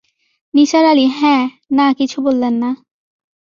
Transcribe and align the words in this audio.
নিসার 0.53 0.85
আলি 0.85 1.05
হ্যাঁ, 1.17 1.43
না 1.71 1.85
কিছু 1.93 2.17
বললেন 2.21 2.53
না। 2.53 2.69